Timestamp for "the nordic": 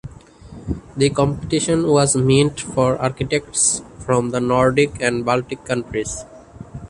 4.31-4.99